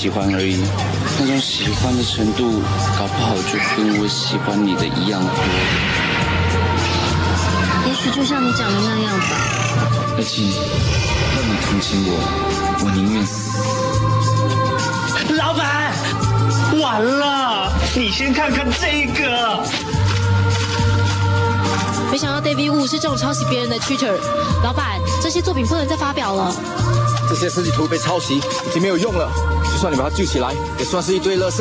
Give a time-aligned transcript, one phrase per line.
[0.00, 0.56] 喜欢而已，
[1.18, 2.62] 那种喜欢的程度，
[2.96, 5.30] 搞不好就跟我喜欢你的一样多。
[7.86, 9.26] 也许就像你讲的那样吧。
[10.16, 10.40] 而且，
[11.36, 12.16] 让你同情我，
[12.82, 13.60] 我宁愿死。
[15.34, 15.92] 老板，
[16.80, 17.70] 完了！
[17.94, 19.62] 你先看看这个。
[22.10, 24.18] 没想到 David Wu 是这种抄袭别人的 Twitter。
[24.64, 26.56] 老板，这些作品不能再发表了。
[27.28, 29.30] 这些设计图被抄袭，已经没有用了。
[29.80, 31.56] 就算你把它救起来，也算是一堆垃圾。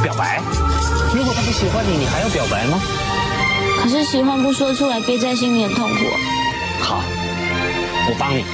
[0.00, 0.40] 表白？
[1.12, 2.78] 如果他不喜欢你，你还要表白吗？
[3.82, 6.04] 可是喜欢不说出来，憋在心里很痛苦。
[6.80, 7.02] 好，
[8.06, 8.44] 我帮你，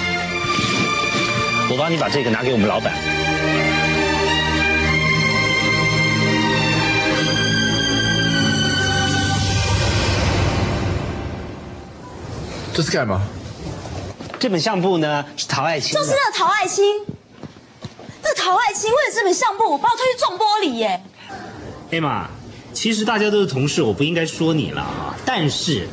[1.71, 2.95] 我帮你把这个拿给我们老板。
[12.73, 13.21] 这是干嘛？
[14.39, 16.85] 这本相簿呢是陶爱卿，就是那个陶爱卿，
[18.87, 21.03] 为了这本相簿，把我推去撞玻璃耶！
[21.91, 22.29] 艾玛，
[22.73, 25.17] 其实大家都是同事，我不应该说你了啊。
[25.25, 25.89] 但是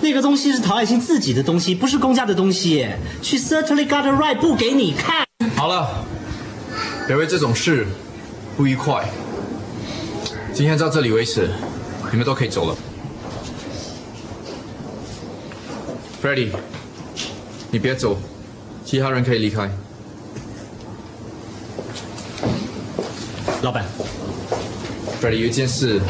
[0.00, 2.98] 那个东西是陶爱卿自己的东西，不是公家的东西耶。
[3.22, 5.26] She certainly got a right 不给你看。
[5.54, 6.04] 好了，
[7.06, 7.86] 别为这种事
[8.56, 9.08] 不愉快。
[10.52, 11.48] 今天到这里为止，
[12.10, 12.76] 你们都可以走了。
[16.20, 16.50] Freddie，
[17.70, 18.18] 你别走，
[18.84, 19.70] 其他人可以离开。
[23.62, 23.84] 老板
[25.20, 26.00] ，Freddy，有一件事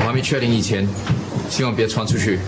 [0.00, 0.86] 我还没确定以前，
[1.48, 2.38] 希望别传出去。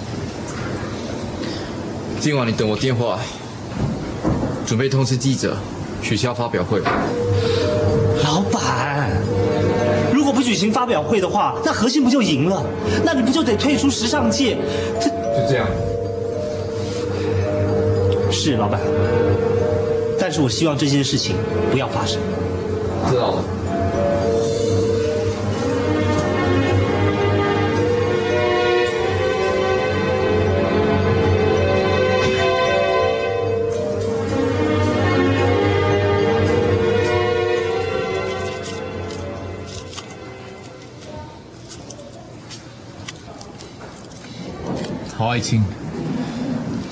[2.21, 3.19] 今晚你等我电话，
[4.67, 5.57] 准备通知记者
[6.03, 6.81] 取消发表会。
[8.23, 9.11] 老板，
[10.13, 12.63] 如果不举行发表会的话，那核心不就赢了？
[13.03, 14.59] 那你不就得退出时尚界？
[15.01, 15.67] 这就这样。
[18.31, 18.79] 是老板，
[20.19, 21.37] 但是我希望这件事情
[21.71, 22.21] 不要发生。
[23.11, 23.45] 知道了。
[45.33, 45.65] 爱卿，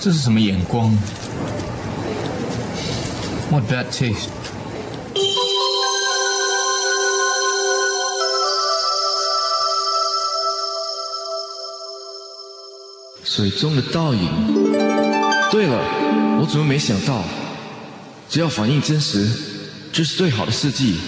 [0.01, 0.91] 这是什么眼光
[3.51, 4.29] ？What bad taste！
[13.23, 14.27] 水中的倒影。
[15.51, 15.77] 对了，
[16.41, 17.23] 我怎么没想到？
[18.31, 19.29] 只要反应真实，
[19.93, 20.99] 就是最好的设计。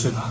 [0.00, 0.29] 是的。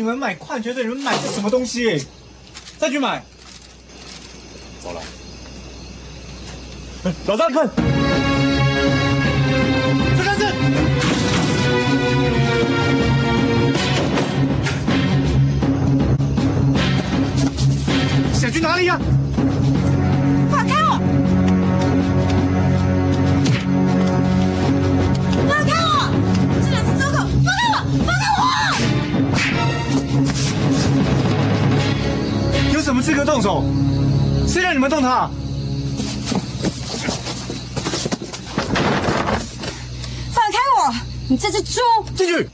[0.00, 2.06] 你们买矿泉水，你们买的什么东西？
[2.78, 3.22] 再去买。
[4.82, 5.02] 走了。
[7.26, 7.68] 老大，看，
[10.16, 10.46] 这看这。
[18.32, 19.19] 想去哪里呀、放
[33.00, 33.06] 开我！
[33.06, 33.64] 有什么资格动手？
[34.46, 35.30] 谁让你们动他？
[40.32, 40.94] 放开我！
[41.28, 41.80] 你这只猪！
[42.14, 42.48] 进去。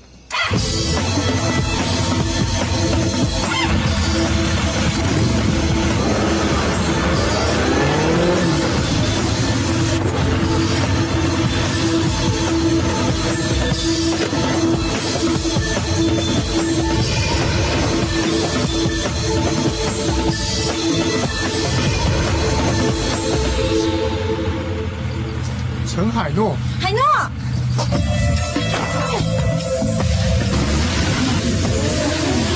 [25.88, 27.00] 陈海诺，海诺，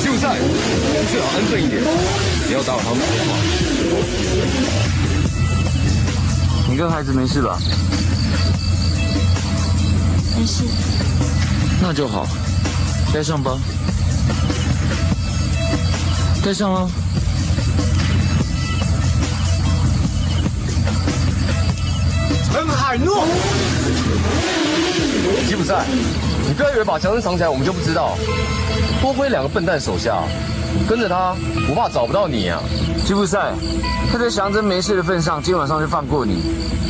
[0.04, 0.44] 就在，你
[1.10, 1.82] 最好安分一点，
[2.46, 3.30] 不要打扰他们说话。
[6.68, 7.58] 你跟孩子没事吧？
[10.36, 10.64] 没事。
[11.80, 12.26] 那就好，
[13.14, 13.58] 带上吧。
[16.42, 16.88] 带上啊！
[22.50, 23.26] 陈海诺，
[25.46, 25.84] 吉普赛，
[26.48, 28.16] 你不要以为把强森藏起来我们就不知道，
[29.02, 30.22] 多亏两个笨蛋手下，
[30.88, 31.36] 跟着他
[31.68, 32.58] 我怕找不到你啊！
[33.04, 33.52] 吉普赛，
[34.10, 36.42] 看在祥真没事的份上，今晚上就放过你，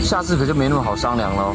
[0.02, 1.54] 下次可就没那么好商量喽。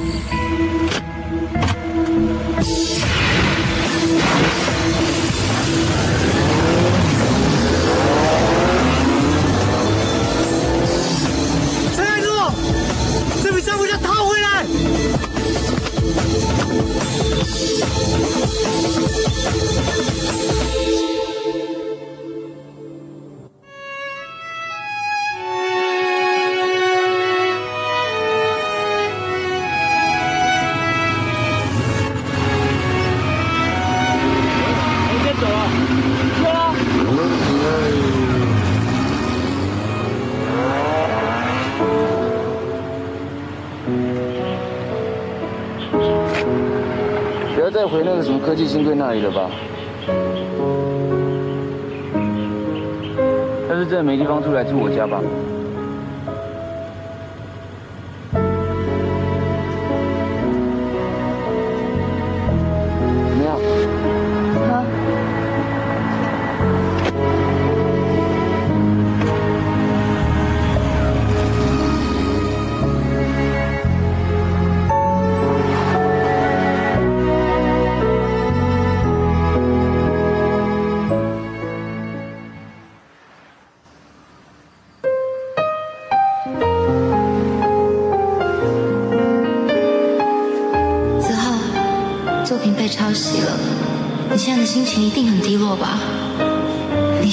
[48.65, 49.49] 那个什么科技新贵那里了吧？
[53.69, 55.21] 要是真的没地方住，来住我家吧。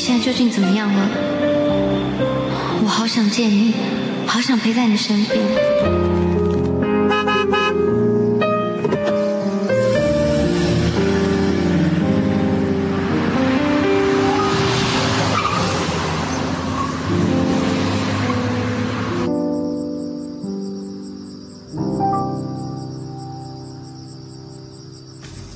[0.05, 1.09] 现在究竟怎么样了？
[2.83, 3.73] 我好想见你，
[4.27, 5.41] 好想陪在你身边。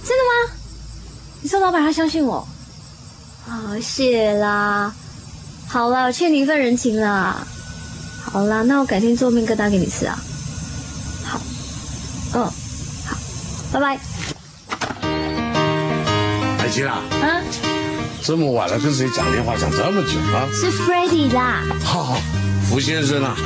[0.04, 0.54] 真的吗？
[1.42, 2.46] 你说老板他相信我？
[3.76, 4.90] 好，谢啦。
[5.68, 7.46] 好啦，我欠你一份人情啦。
[8.24, 10.18] 好啦，那我改天做面疙瘩给你吃啊。
[11.22, 11.38] 好，
[12.32, 12.44] 嗯，
[13.04, 13.16] 好，
[13.70, 13.98] 拜拜。
[16.56, 17.42] 海琪啊，啊，
[18.22, 20.48] 这么晚了跟谁讲电话讲这么久啊？
[20.54, 21.60] 是 Freddy 啦。
[21.84, 22.18] 好好，
[22.70, 23.36] 福先生啊，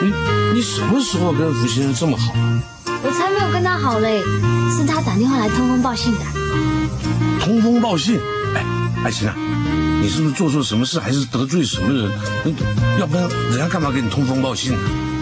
[0.00, 0.10] 你
[0.54, 2.62] 你什么时候跟福先生这么好啊？
[3.04, 4.22] 我才没有跟他好嘞，
[4.74, 6.20] 是他打电话来通风报信的。
[7.44, 8.18] 通风报信。
[9.02, 9.34] 爱情啊，
[10.02, 12.10] 你是不是做错什么事，还是得罪什么人？
[12.98, 14.76] 要不然人家干嘛给你通风报信？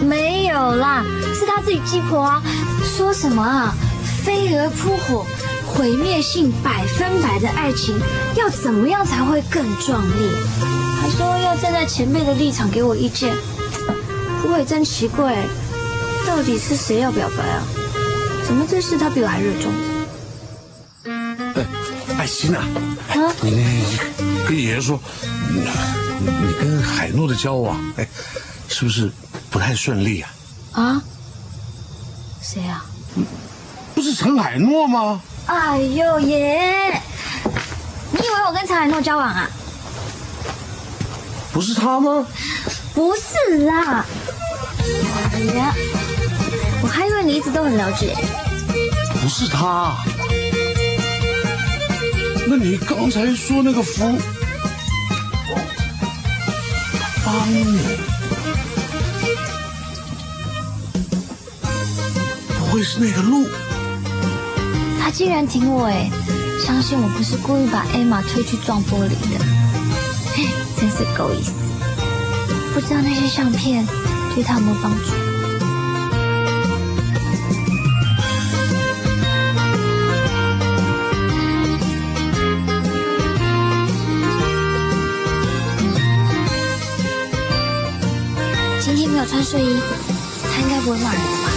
[0.05, 2.43] 没有啦，是他自己鸡婆啊！
[2.83, 3.73] 说什么啊？
[4.23, 5.25] 飞蛾扑火，
[5.65, 7.97] 毁灭性百分百的爱情，
[8.35, 10.29] 要怎么样才会更壮烈？
[11.01, 13.33] 还说要站在前辈的立场给我意见。
[14.41, 15.37] 不过也真奇怪，
[16.27, 17.63] 到底是谁要表白啊？
[18.45, 19.71] 怎么这事他比我还热衷？
[22.19, 22.61] 爱心啊，
[23.41, 23.97] 你你
[24.45, 24.99] 跟爷爷说，
[25.49, 25.61] 你
[26.21, 28.05] 你跟海诺的交往，哎，
[28.67, 29.09] 是不是
[29.49, 30.29] 不太顺利啊？
[30.73, 31.01] 啊？
[32.41, 32.83] 谁啊？
[33.95, 35.21] 不是陈海诺吗？
[35.45, 37.01] 哎呦爷！
[38.11, 39.49] 你以为我跟陈海诺交往啊？
[41.53, 42.27] 不是他吗？
[42.93, 44.05] 不是啦！
[45.31, 45.73] 哎呀，
[46.81, 48.13] 我还以为你一直都很了解。
[49.21, 49.95] 不是他。
[52.51, 54.03] 那你刚才说那个福
[57.23, 57.77] 帮你，
[62.57, 63.45] 不会是那个鹿？
[64.99, 66.09] 他竟然挺我哎！
[66.65, 69.45] 相信我不是故意把艾玛推去撞玻璃的，
[70.33, 71.53] 嘿真是够意思。
[72.73, 73.85] 不知道那些相片
[74.33, 75.18] 对他有没有帮助？
[89.49, 89.81] 睡衣，
[90.43, 91.49] 他应该不会骂人吧？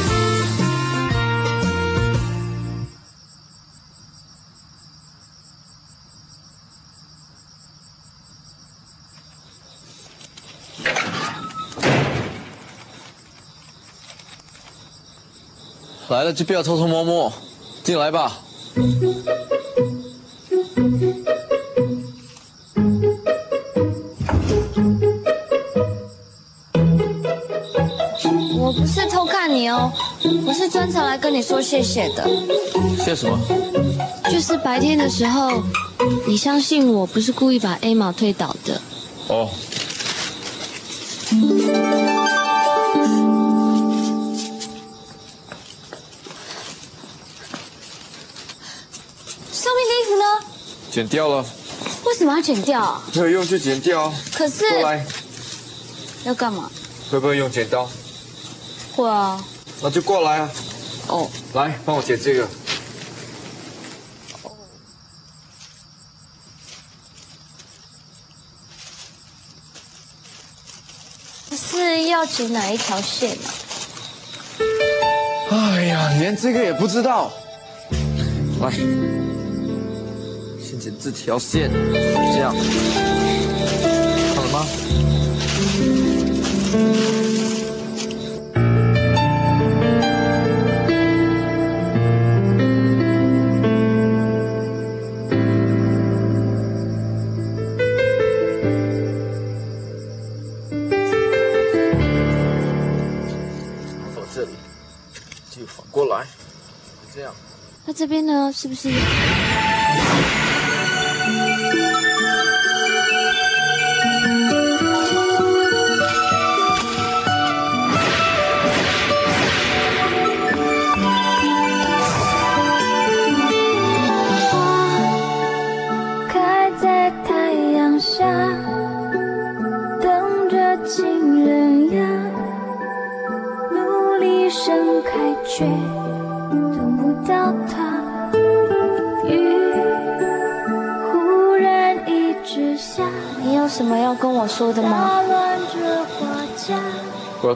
[16.09, 17.31] 来了就不要偷偷摸摸，
[17.85, 18.39] 进来吧。
[30.83, 32.29] 专程来跟你说谢谢的。
[33.05, 33.39] 谢什么？
[34.29, 35.63] 就是白天的时候，
[36.27, 38.81] 你相信我不是故意把 A 毛推倒的。
[39.29, 39.49] 哦，
[49.53, 50.25] 上面的衣服呢？
[50.91, 51.47] 剪掉了，
[52.05, 53.01] 为什么要剪掉啊？
[53.15, 54.13] 没有用就剪掉。
[54.35, 55.07] 可是过来，
[56.25, 56.69] 要干嘛？
[57.09, 57.89] 会不会用剪刀？
[58.97, 59.41] 会啊。
[59.81, 60.51] 那就过来啊。
[61.09, 62.49] 哦，来帮我剪这个。
[71.55, 73.53] 是要剪哪一条线啊？
[75.51, 77.33] 哎呀，连这个也不知道。
[78.61, 78.71] 来，
[80.61, 82.55] 先剪这条线，这样，
[84.35, 84.65] 看了吗？
[108.03, 108.51] 这边呢？
[108.53, 108.91] 是不是？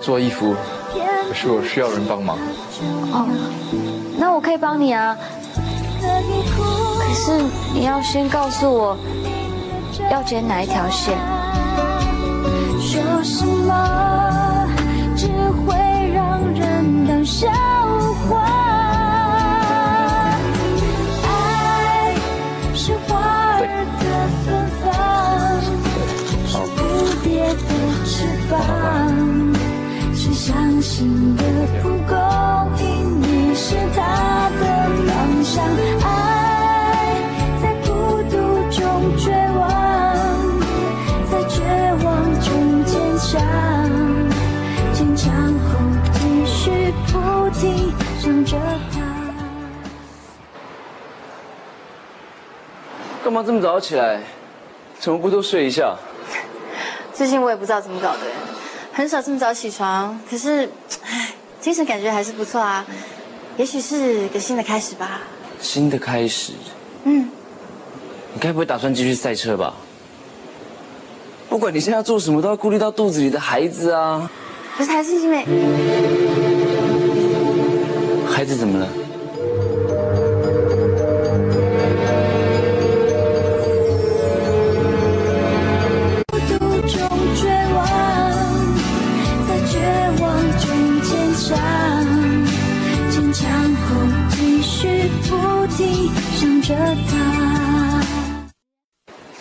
[0.07, 0.55] 做衣服，
[1.29, 2.39] 可是我需要人帮忙。
[3.11, 3.27] 哦，
[4.17, 5.19] 那我可以帮你啊。
[6.01, 7.43] 可是
[7.75, 8.97] 你要先告诉我
[10.09, 11.19] 要剪哪一条线。
[12.79, 14.65] 说什么
[15.17, 15.27] 只
[15.67, 15.75] 会
[16.15, 17.49] 让人当笑
[18.31, 18.47] 话。
[21.25, 22.15] 爱
[22.77, 23.19] 是花
[23.59, 23.67] 儿
[23.99, 24.05] 的
[24.45, 24.47] 芬
[24.85, 24.87] 芳，
[26.47, 26.63] 是蝴
[27.25, 27.59] 蝶的
[28.07, 28.15] 翅
[28.49, 29.46] 膀，是
[30.47, 31.43] 相信的
[31.83, 32.17] 蒲公
[32.79, 34.65] 英，你是他的
[35.05, 35.65] 方向。
[36.05, 36.07] 爱
[37.61, 38.37] 在孤独
[38.71, 38.79] 中
[39.19, 39.61] 绝望。
[41.29, 41.65] 在绝
[42.05, 42.07] 望
[42.41, 43.43] 中坚强，
[44.93, 45.35] 坚强
[45.65, 45.69] 后
[46.13, 48.57] 继续不停想着
[48.93, 49.01] 他。
[53.25, 54.21] 干嘛这么早起来？
[55.01, 55.97] 怎么不多睡一下？
[57.13, 58.19] 最近我也不知道怎么搞的，
[58.97, 60.67] 很少这么早起床，可是，
[61.03, 61.29] 唉，
[61.61, 62.83] 精神感觉还是不错啊。
[63.59, 65.21] 也许是个新的开始吧。
[65.61, 66.55] 新的开始？
[67.05, 67.29] 嗯，
[68.33, 69.75] 你该不会打算继续赛车吧？
[71.51, 74.31] 不管你现在要做什么，都要顾虑到肚子里的孩子啊。
[74.79, 75.45] 可是还是因为
[78.27, 78.89] 孩子怎么了？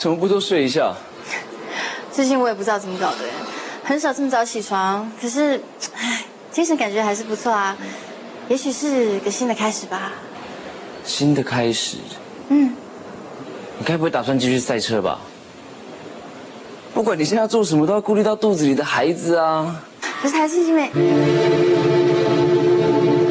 [0.06, 0.94] 怎么不多睡一下？
[2.12, 3.18] 最近我也不知道怎么搞的，
[3.84, 5.60] 很少这么早起床，可是，
[5.96, 7.76] 唉，精神感觉还是不错啊。
[8.48, 10.12] 也许是个新的开始吧。
[11.04, 11.98] 新的开始？
[12.50, 12.76] 嗯，
[13.80, 15.20] 你该不会打算继续赛车吧？
[16.94, 19.82] 不管你现在要做什么，都要顾虑到肚子里的孩子啊。
[20.22, 20.84] 可是还是因为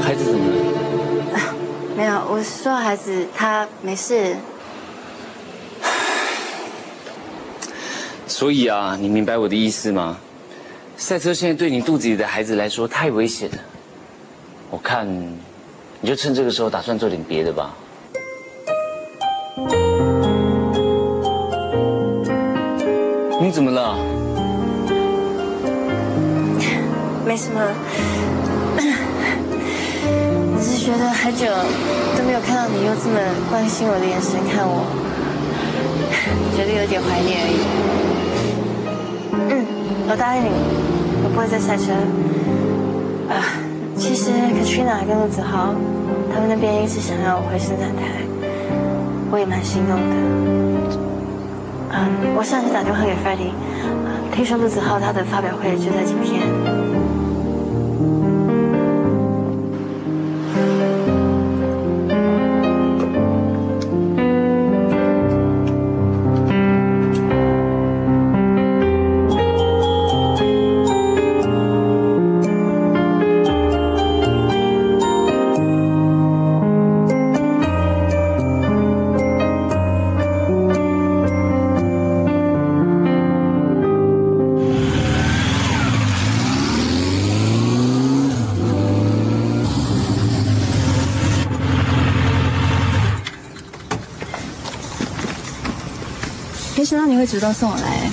[0.02, 1.38] 孩子怎么了？
[1.96, 4.34] 没有，我说孩子他没事。
[8.26, 10.18] 所以啊，你明白我的意思吗？
[10.96, 13.58] 赛车现在对你肚子里的孩子来说太危险了。
[14.70, 15.06] 我看，
[16.00, 17.74] 你就趁这个时候打算做点别的吧。
[23.40, 23.96] 你怎么了？
[27.26, 27.60] 没什么，
[30.60, 31.46] 只是觉得很久
[32.16, 33.18] 都没有看到你用这么
[33.50, 34.86] 关心我的眼神看我，
[36.56, 38.13] 觉得有点怀念而已。
[40.06, 40.48] 我答应你，
[41.24, 41.92] 我不会再赛车。
[43.32, 43.40] 啊，
[43.96, 45.74] 其实 Katrina 跟陆子豪
[46.32, 48.20] 他们那边一直想要我回生产台，
[49.30, 50.14] 我也蛮心动的。
[51.96, 53.52] 嗯，我上次打电话给 Freddie，
[54.34, 56.42] 听说陆子豪他的发表会就在今天。
[97.26, 98.10] 主动送我来，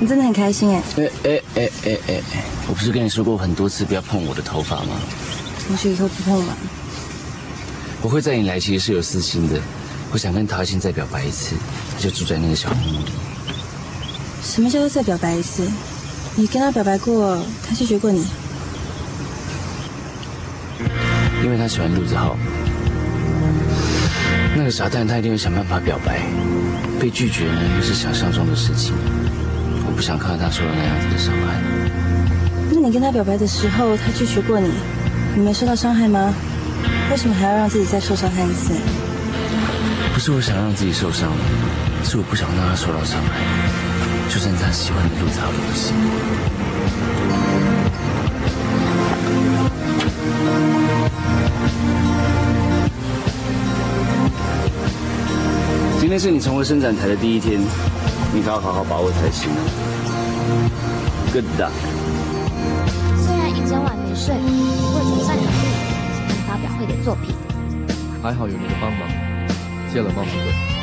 [0.00, 0.82] 你真的很开心哎。
[0.96, 2.22] 哎哎哎哎哎，
[2.68, 4.96] 我不是跟你说过很多次不要碰我的头发吗？
[5.66, 6.54] 同学以后不碰嘛。
[8.02, 9.58] 我会在你来其实是有私心的，
[10.12, 11.56] 我想跟陶爱欣再表白一次，
[11.98, 13.12] 就住在那个小木屋里。
[14.42, 15.66] 什么叫做再表白一次？
[16.36, 18.26] 你跟他表白过，他拒绝过你？
[21.42, 22.36] 因为他喜欢陆子浩，
[24.56, 26.20] 那个傻蛋他一定会想办法表白，
[27.04, 28.94] 被拒绝呢又是想象中的事情，
[29.86, 31.60] 我不想看到他受到那样子的伤害。
[32.72, 34.70] 那你跟他表白的时候，他拒绝过你，
[35.36, 36.32] 你没受到伤害吗？
[37.10, 38.72] 为什么还要让自己再受伤害一次？
[40.14, 41.30] 不是我想让自己受伤，
[42.04, 43.36] 是我不想让他受到伤害，
[44.32, 45.92] 就算他喜欢的路子我都不行。
[56.14, 57.60] 天是你重回伸展台的第一天，
[58.32, 59.58] 你可要好好把握才行啊。
[61.32, 61.72] Good luck。
[63.18, 65.48] 虽然一整晚没睡，不过总算有力
[66.14, 67.34] 想跟发表会的作品。
[68.22, 69.08] 还好有你的帮忙，
[69.92, 70.73] 谢了帽子鬼。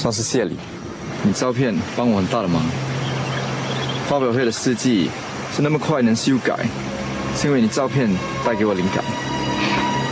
[0.00, 0.10] 么？
[0.10, 0.56] 算是谢礼。
[1.22, 2.62] 你照片帮我很大的忙。
[4.08, 5.10] 发表会的事迹
[5.54, 6.56] 是那么快能修改，
[7.36, 8.08] 是因为你照片
[8.42, 9.04] 带给我灵感。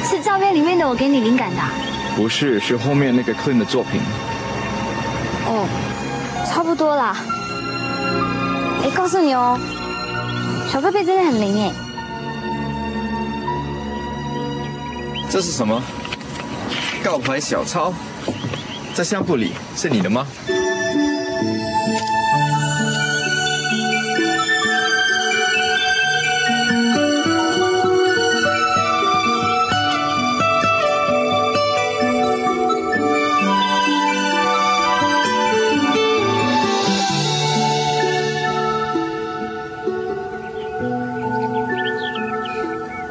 [0.05, 1.72] 是照片里面的我给你灵感的、啊。
[2.14, 4.01] 不是，是后面那个 Clean 的作品。
[5.46, 5.66] 哦，
[6.46, 7.16] 差不多啦。
[8.85, 9.59] 哎，告诉你哦，
[10.70, 11.72] 小贝贝真的很灵哎。
[15.31, 15.83] 这是什么？
[17.03, 17.92] 告牌小抄，
[18.99, 20.27] 在相簿里是你的吗？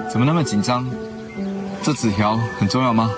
[0.09, 0.85] 怎么那么紧张？
[1.81, 3.09] 这纸条很重要吗？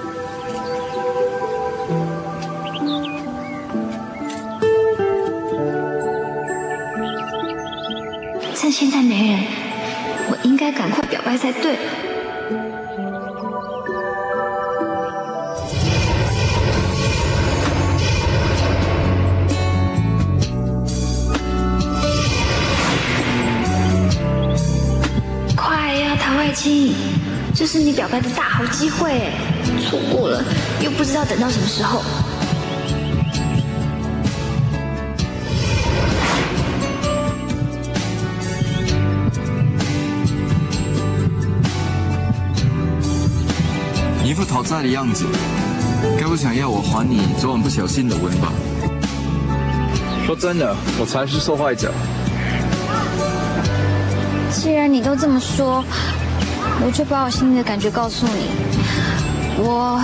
[11.53, 11.77] 对。
[25.55, 26.93] 快呀，唐爱卿，
[27.55, 29.31] 这是你表白的大好机会，
[29.81, 30.43] 错过了
[30.81, 32.01] 又不知道等到什么时候。
[44.29, 45.25] 你一副讨债的样子，
[46.19, 48.53] 该不想要我还你昨晚不小心的吻吧？
[50.23, 51.91] 说真的，我才是受害者。
[54.51, 55.83] 既然你都这么说，
[56.85, 58.51] 我就把我心里的感觉告诉你。
[59.57, 59.99] 我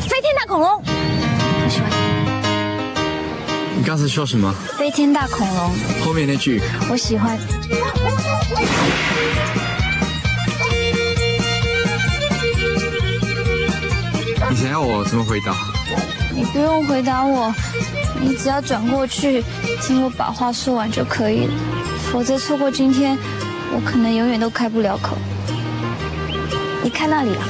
[0.00, 1.88] 飞天大恐龙，我喜欢
[3.78, 4.52] 你刚才说什么？
[4.76, 5.70] 飞天大恐龙，
[6.04, 7.38] 后面那句我喜欢。
[14.58, 15.54] 你想要我怎么回答？
[16.34, 17.54] 你不用回答我，
[18.18, 19.44] 你只要转过去
[19.82, 21.52] 听我把话说完就可以了。
[22.10, 23.18] 否则错过今天，
[23.70, 25.14] 我可能永远都开不了口。
[26.82, 27.44] 你看那里啊，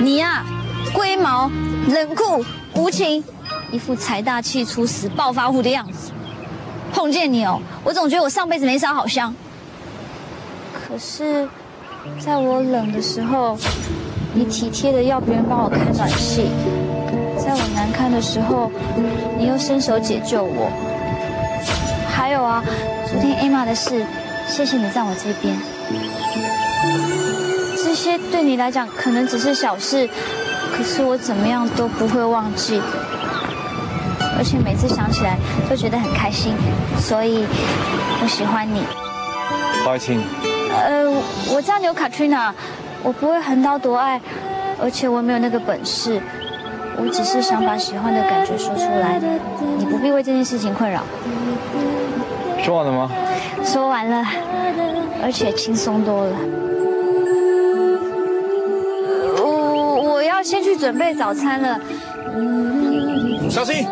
[0.00, 0.42] 你呀、
[0.94, 1.50] 龟毛、
[1.86, 2.42] 冷酷、
[2.72, 3.22] 无情，
[3.70, 6.12] 一副财大气粗、死暴发户的样子。
[6.94, 9.34] 碰见你哦，我总觉得我上辈子没烧好香。
[10.90, 11.48] 可是，
[12.18, 13.56] 在我冷的时候，
[14.34, 16.50] 你体贴的要别人帮我开暖气；
[17.38, 18.68] 在我难堪的时候，
[19.38, 20.68] 你又伸手解救我。
[22.08, 22.60] 还有啊，
[23.08, 24.04] 昨天 Emma 的事，
[24.48, 25.56] 谢谢你站我这边。
[27.76, 30.08] 这些对你来讲可能只是小事，
[30.76, 32.82] 可是我怎么样都不会忘记。
[34.36, 35.36] 而且每次想起来
[35.68, 36.52] 都觉得很开心，
[36.98, 37.44] 所以
[38.20, 38.82] 我喜欢你。
[39.86, 40.20] 爱卿，
[40.72, 41.10] 呃，
[41.54, 42.52] 我叫你有 Katrina，
[43.02, 44.20] 我不会横刀夺爱，
[44.80, 46.20] 而且我没有那个本事，
[46.96, 49.20] 我只是想把喜欢的感觉说出来，
[49.78, 51.02] 你不必为这件事情困扰。
[52.62, 53.10] 说完了吗？
[53.64, 54.24] 说完了，
[55.22, 56.32] 而且轻松多了。
[59.42, 61.80] 我我要先去准备早餐了。
[63.50, 63.86] 小心！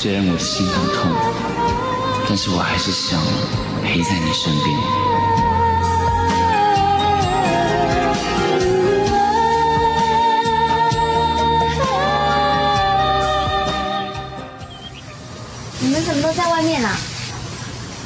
[0.00, 1.10] 虽然我的心很痛，
[2.28, 3.20] 但是我还是想
[3.82, 4.78] 陪在你身边。
[15.80, 16.96] 你们怎么都在外面啊？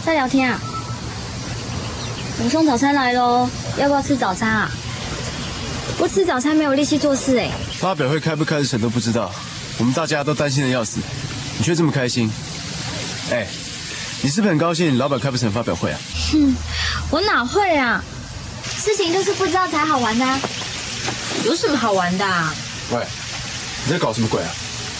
[0.02, 0.58] 在聊天啊？
[2.42, 4.70] 我送早餐来喽，要不要吃早餐啊？
[5.98, 7.50] 不吃早餐没有力气做事哎。
[7.78, 9.30] 发表会开不开成都不知道，
[9.76, 10.98] 我们大家都担心的要死，
[11.62, 12.28] 你却这么开心。
[13.30, 13.46] 哎，
[14.20, 15.98] 你是不是很高兴老板开不成发表会啊？
[16.32, 16.56] 哼，
[17.08, 18.02] 我哪会啊？
[18.64, 20.40] 事情就是不知道才好玩的、啊。
[21.44, 22.52] 有什么好玩的、啊？
[22.90, 23.06] 喂，
[23.84, 24.50] 你在搞什么鬼啊？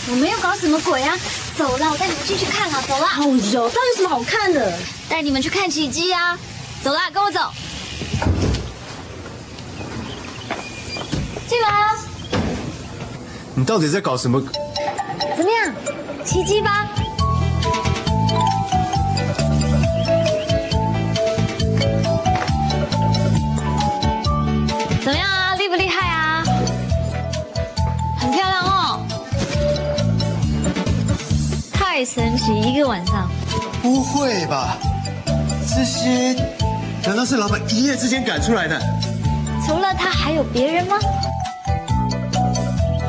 [0.09, 1.19] 我没有搞什么鬼啊！
[1.59, 2.81] 走了，我带你们进去看啊！
[2.87, 3.09] 走了。
[3.09, 4.79] 好柔，到底有什么好看的？
[5.09, 6.39] 带你们去看奇迹啊！
[6.85, 7.41] 走啦，跟我走。
[11.49, 11.99] 进来啊！
[13.57, 14.41] 你到底在搞什么？
[16.43, 16.71] 奇迹吧？
[25.05, 25.55] 怎么样啊？
[25.55, 26.43] 厉不厉害啊？
[28.19, 29.07] 很漂亮哦！
[31.73, 33.31] 太神奇，一个晚上。
[33.81, 34.77] 不会吧？
[35.69, 36.35] 这些
[37.07, 38.81] 难道是老板一夜之间赶出来的？
[39.65, 40.97] 除了他还有别人吗？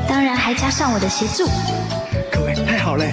[0.08, 1.50] 当然还加上我的协助。
[2.34, 3.04] 各位，太好了！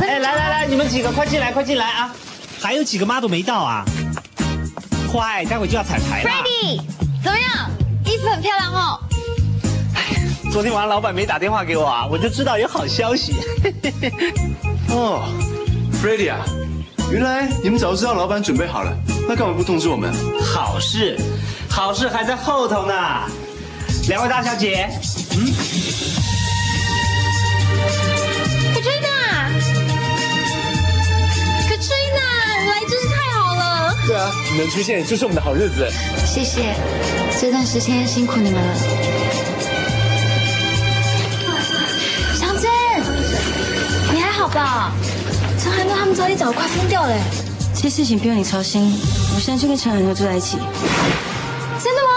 [0.00, 2.12] 哎，来来来，你们几个快进来，快进来啊！
[2.60, 3.84] 还有几个 model 没到啊？
[5.10, 6.30] 快，待会就要彩排了。
[6.30, 6.80] Ready？
[7.22, 7.70] 怎么样？
[8.04, 8.98] 衣服很漂亮哦。
[10.50, 13.36] 昨天晚上老板没打电话给我啊，我就知道有好消息。
[14.90, 15.28] 哦
[16.02, 16.40] ，Freddy 啊，
[17.12, 18.92] 原来你们早就知道老板准备好了，
[19.28, 20.12] 那干嘛不通知我们？
[20.42, 21.16] 好事，
[21.68, 22.94] 好事还在后头呢。
[24.08, 24.88] 两位大小姐，
[34.20, 35.90] 啊，你能出现就是我们的好日子。
[36.26, 36.74] 谢谢，
[37.40, 38.74] 这段时间辛苦你们了。
[42.34, 42.70] 祥珍，
[44.12, 44.92] 你还好吧？
[45.58, 47.16] 陈海诺他们昨天早快疯掉了。
[47.74, 48.92] 这些事情不用你操心，
[49.34, 50.58] 我现在就跟陈海诺住在一起。
[51.82, 52.10] 真的吗？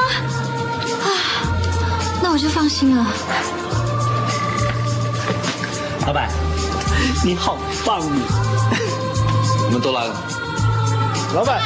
[1.05, 1.07] 啊，
[2.21, 3.07] 那我就放心了。
[6.05, 6.29] 老板，
[7.23, 8.23] 你好棒你！
[9.67, 10.42] 你们都来了。
[11.33, 11.59] 老板，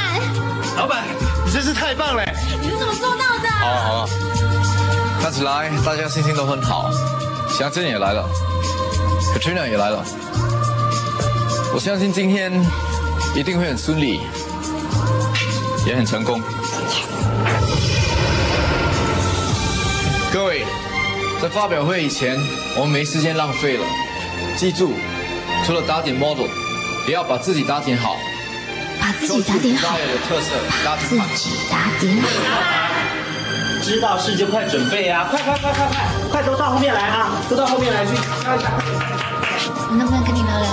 [0.78, 1.04] 老板，
[1.46, 2.24] 你真是太棒了！
[2.62, 3.50] 你是怎么做到的？
[3.50, 4.10] 好了好了，
[5.22, 6.90] 看起来大家心情都很好，
[7.50, 8.26] 祥珍也来了
[9.36, 10.06] ，Katrina 也来了。
[11.74, 12.50] 我相信今天
[13.36, 14.22] 一定会很顺利，
[15.86, 16.42] 也很成功。
[20.32, 20.66] 各位，
[21.42, 22.40] 在发表会以前，
[22.78, 23.86] 我们没时间浪费了。
[24.56, 24.94] 记住，
[25.66, 26.48] 除了打点 model，
[27.06, 28.16] 也要把自己打点好，
[29.08, 30.52] 把自己打点好，大有的特色，
[30.84, 32.28] 打自己打点好。
[33.82, 35.26] 知道事就快准备啊！
[35.32, 35.98] 快快快快快，
[36.30, 37.32] 快都到后面来啊！
[37.50, 38.70] 都到后面来去挑一下。
[39.90, 40.68] 我能不能跟你聊聊？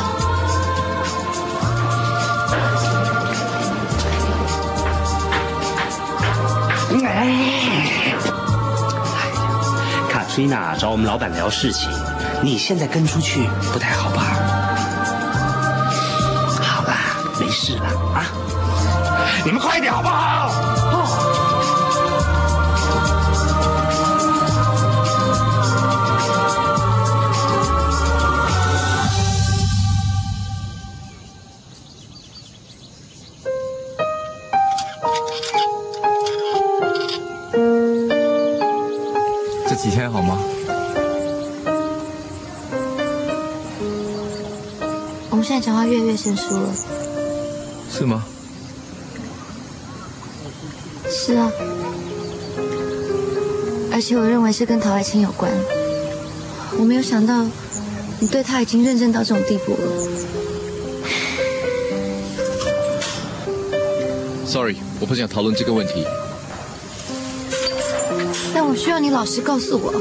[7.07, 8.17] 哎，
[10.11, 11.89] 卡翠娜找我们老板聊事情，
[12.43, 14.44] 你现在跟出去不太好吧？
[17.41, 18.27] 没事了啊！
[19.45, 20.51] 你们快一点好不好？
[39.69, 40.39] 这几天好吗？
[45.31, 47.04] 我们现在讲话越来越生疏了。
[47.97, 48.25] 是吗？
[51.09, 51.49] 是啊，
[53.93, 55.53] 而且我认为是跟陶爱卿有关。
[56.77, 57.47] 我没有想到
[58.19, 59.79] 你对他已经认真到这种地步了。
[64.45, 66.05] Sorry，我不想讨论这个问题。
[68.53, 69.95] 但我需要你老实告诉我，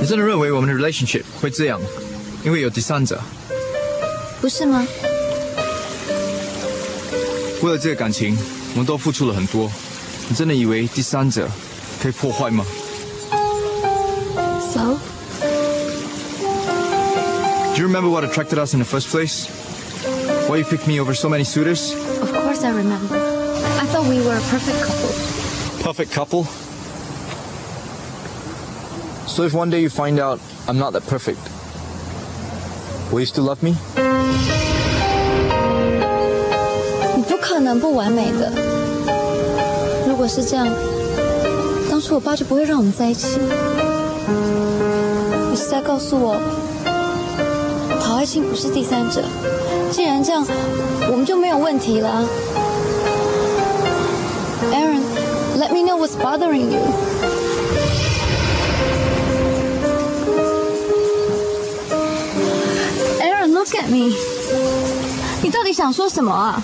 [0.00, 1.80] 你真的认为我们的 relationship 会这样？
[2.44, 3.20] 因为有第三者？
[4.40, 4.86] 不是吗？
[7.61, 8.37] 为了这个感情，
[8.73, 9.71] 我们都付出了很多。
[10.29, 11.49] 你真的以为第三者
[12.01, 12.65] 可以破坏吗
[14.73, 14.97] So，
[17.75, 19.47] Do you remember what attracted us in the first place?
[20.47, 21.93] Why you picked me over so many suitors?
[22.21, 23.17] of course I remember.
[23.17, 25.11] I thought we were a perfect couple.
[25.83, 26.45] Perfect couple.
[29.27, 31.39] So if one day you find out I'm not that perfect,
[33.11, 33.75] will you still love me?
[37.68, 38.50] 能不完美的。
[40.08, 40.66] 如果是这样，
[41.90, 43.38] 当初我爸就不会让我们在一起。
[45.50, 46.34] 你是在告诉我，
[48.00, 49.22] 陶爱卿不是第三者？
[49.90, 50.46] 既然这样，
[51.10, 52.24] 我们就没有问题了。
[54.72, 56.80] Aaron，let me know what's bothering you.
[63.20, 64.16] Aaron, look at me.
[65.42, 66.62] 你到底想说什么啊？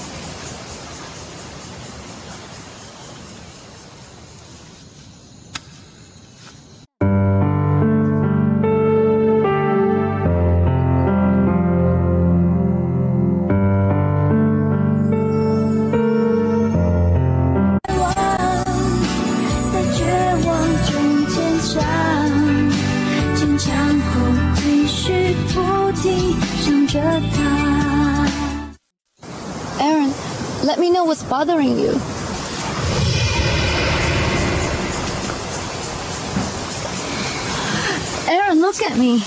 [31.44, 32.00] bothering you.
[38.28, 39.22] Aaron, look at me.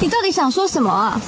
[0.00, 1.20] 你到底想说什么啊？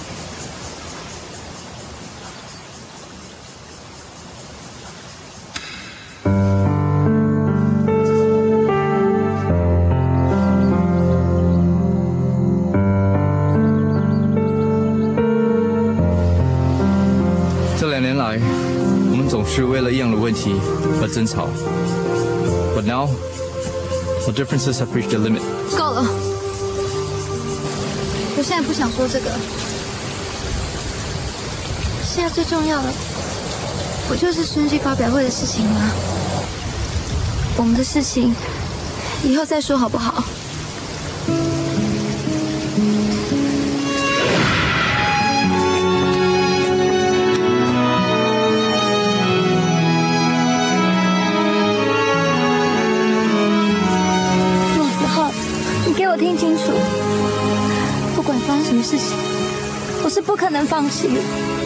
[19.88, 20.54] 了一样的问题
[21.00, 21.47] 和争吵。
[22.76, 23.08] But now,
[24.26, 25.41] the differences have reached a limit.
[25.78, 26.06] 够了，
[28.36, 29.32] 我现在不想说这个。
[32.04, 32.89] 现在最重要的，
[34.10, 35.89] 不就是春季发表会的事情吗？
[37.58, 38.36] 我们的事情，
[39.23, 40.23] 以后再说好不好？
[60.48, 61.57] 他能放弃。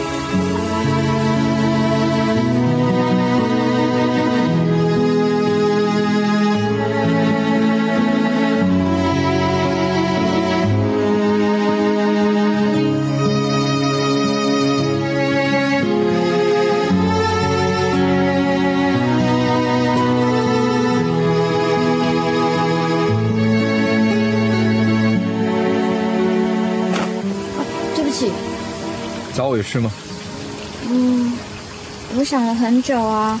[32.72, 33.38] 很久啊，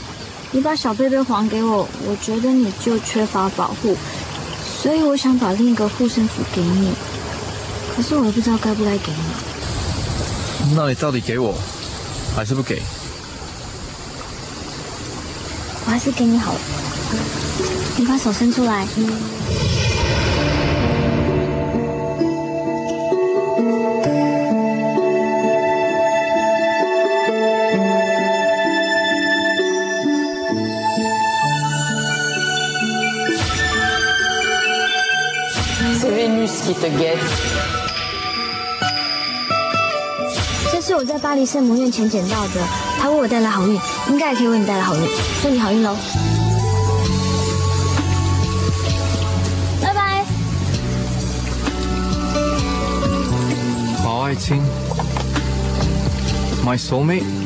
[0.50, 3.96] 你把小贝贝还给我，我觉得你就缺乏保护，
[4.82, 6.92] 所以我想把另一个护身符给你，
[7.96, 10.74] 可是我又不知道该不该给你。
[10.76, 11.54] 那你到底给我，
[12.36, 12.82] 还是不给？
[15.86, 16.60] 我还是给你好了，
[17.96, 18.86] 你把手伸出来。
[40.70, 42.60] 这是我在巴黎圣母院前捡到的，
[43.00, 45.02] 它为我带来好运，应该也可以为你带来好运，
[45.42, 45.96] 祝你好运喽！
[49.80, 50.24] 拜拜。
[54.02, 54.62] 好爱卿
[56.64, 57.41] ，My soulmate。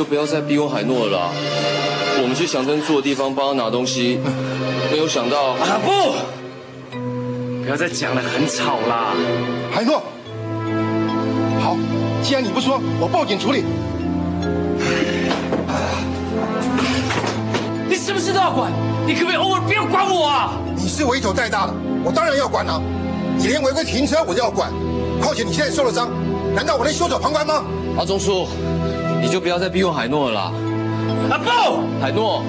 [0.00, 1.30] 就不要再逼问海诺了啦。
[2.22, 4.18] 我们去祥珍住的地方帮他拿东西，
[4.90, 7.02] 没有想到啊不！
[7.62, 9.12] 不要再讲了，很吵啦。
[9.70, 10.02] 海诺，
[11.60, 11.76] 好，
[12.22, 13.62] 既然你不说，我报警处理。
[17.86, 18.72] 你什么事都要管，
[19.06, 20.52] 你可不可以偶尔不要管我啊？
[20.78, 22.80] 你是为首带大的，我当然要管了。
[23.36, 24.72] 你连违规停车我都要管，
[25.20, 26.08] 况且你现在受了伤，
[26.54, 27.62] 难道我能袖手旁观吗？
[27.98, 28.48] 阿忠叔，
[29.20, 30.52] 你就不要再逼问海诺了啦。
[31.30, 32.00] 啊不！
[32.00, 32.42] 海诺，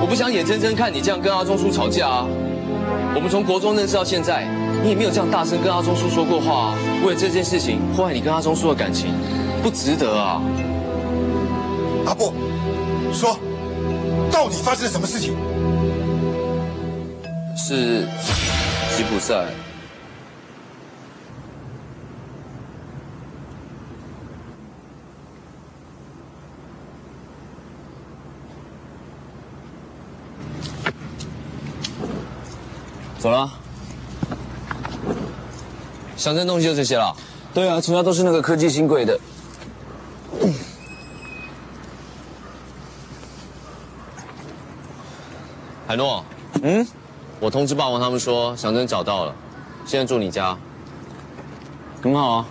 [0.00, 2.26] 我不想眼睁睁看你这样跟阿忠叔吵架啊。
[3.14, 4.46] 我们从国中认识到现在，
[4.82, 6.74] 你也没有这样大声跟阿忠叔说过话啊。
[7.04, 9.14] 为了这件事情破坏你跟阿忠叔的感情，
[9.62, 10.42] 不值得啊。
[12.06, 12.32] 阿布，
[13.12, 13.38] 说，
[14.30, 15.34] 到底发生了什么事情？
[17.56, 18.02] 是
[18.96, 19.46] 吉普赛。
[33.18, 33.50] 走了。
[36.16, 37.14] 祥珍东西就这些了。
[37.52, 39.18] 对啊，从来都是那个科技新贵的。
[45.86, 46.24] 海诺。
[46.62, 46.86] 嗯。
[47.40, 49.34] 我通知霸王他们说，祥真找到了，
[49.86, 50.56] 现在住你家。
[52.02, 52.46] 很好啊。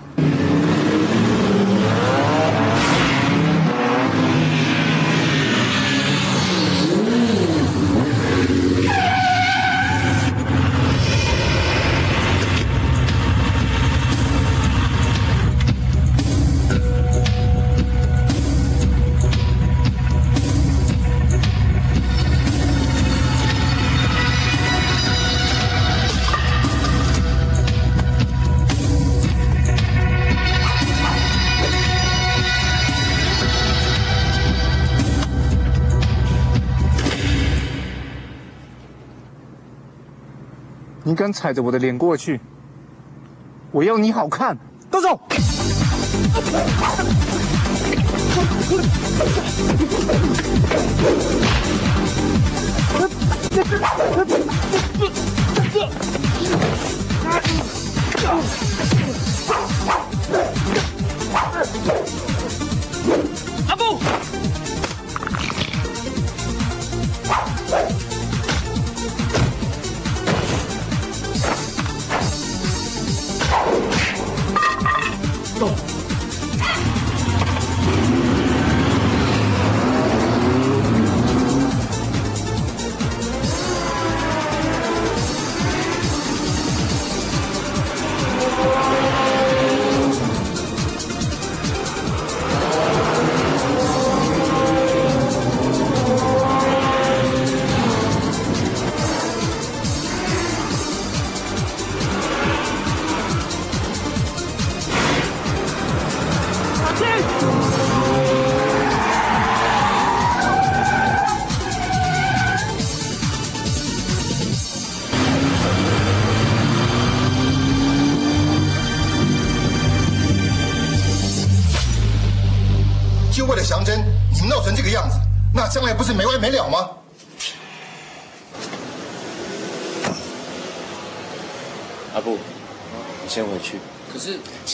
[41.18, 42.40] 敢踩着我的脸过去，
[43.72, 44.56] 我要你好看！
[44.92, 45.20] 动手！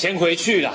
[0.04, 0.74] 先回去了。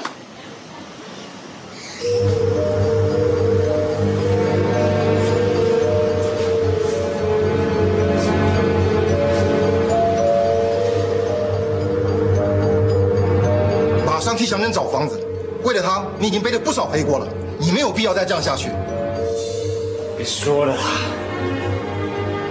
[14.07, 15.21] 马上替祥珍找房子，
[15.63, 18.71] 为了他，你已经背了不少黑锅了，你没有必要再这样下去。
[20.17, 20.83] 别说了啦，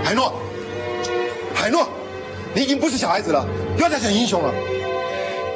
[0.03, 0.31] 海诺，
[1.55, 1.89] 海诺，
[2.53, 3.43] 你已经不是小孩子了，
[3.75, 4.53] 不要再想英雄了。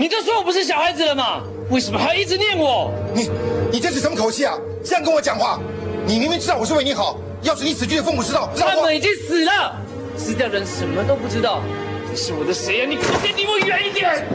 [0.02, 1.44] 你都说我不是小孩子了嘛？
[1.70, 2.92] 为什么还一直念我？
[3.14, 3.30] 你，
[3.72, 4.58] 你这是什么口气啊？
[4.84, 5.60] 这样跟我讲话，
[6.08, 9.76] 你明明知道我是为你好，要是你死去的父母知道，他们已经死了，
[10.18, 11.62] 死掉的人什么都不知道。
[12.10, 14.26] 你是我的谁呀、你可别离我远一点！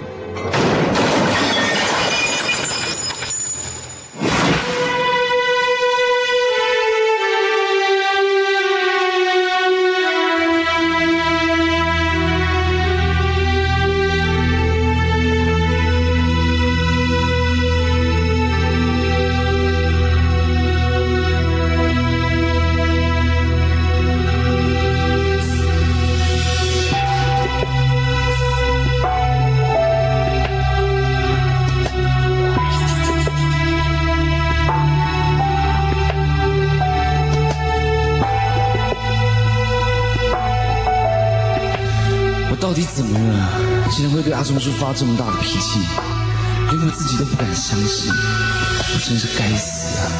[45.78, 50.10] 连我自己都不敢相信，我真是该死啊！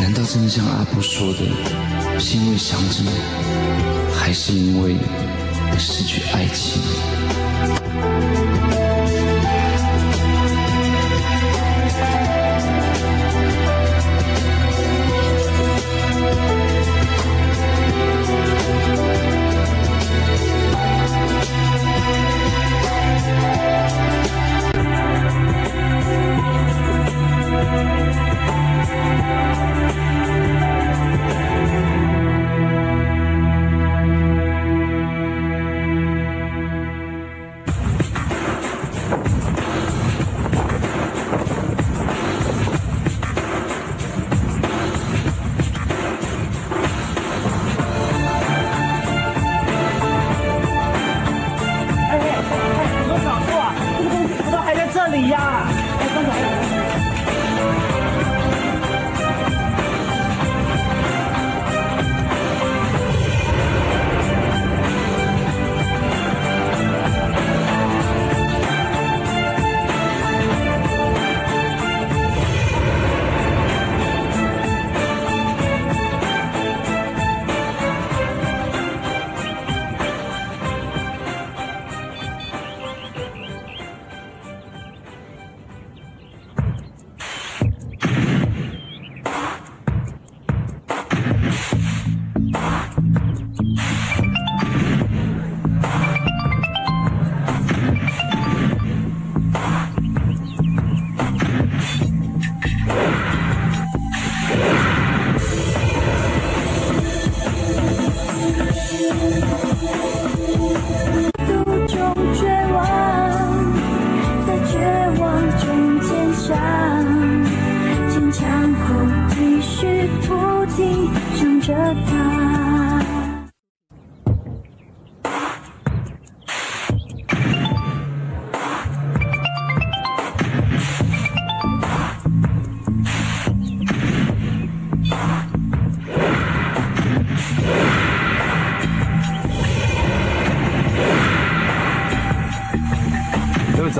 [0.00, 1.38] 难道真的像阿布说的，
[2.18, 3.10] 是因为想着你，
[4.14, 4.96] 还是因为
[5.78, 6.80] 失去爱情？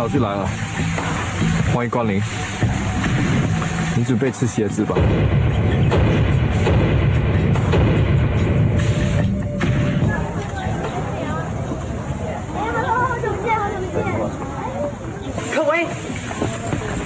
[0.08, 0.48] 早就来了，
[1.74, 2.18] 欢迎光临。
[3.94, 4.94] 你准备吃鞋子吧。
[15.52, 15.86] 可为，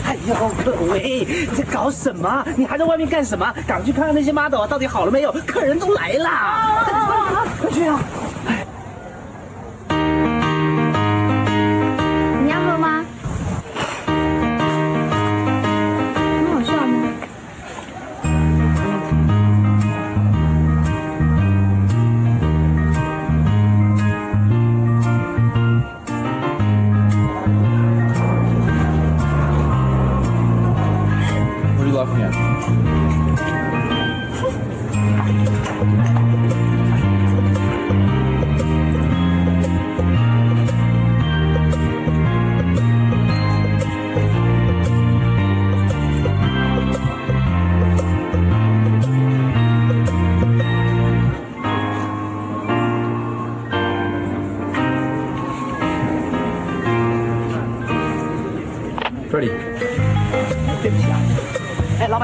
[0.07, 2.46] 哎呦，可为，你在搞什么？
[2.55, 3.53] 你还在外面干什么？
[3.66, 5.32] 赶快去看看那些 model 到底好了没有？
[5.44, 7.44] 客人都来啦！
[7.61, 7.98] 快去啊！